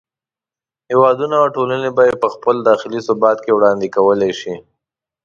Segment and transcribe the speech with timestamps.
[0.91, 4.55] هېوادونه او ټولنې یې په خپل داخلي ثبات کې وړاندې کولای شي.